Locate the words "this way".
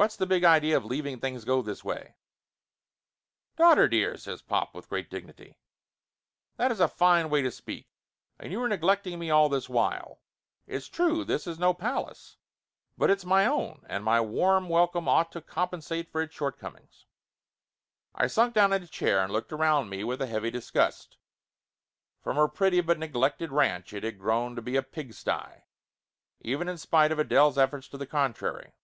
1.60-2.14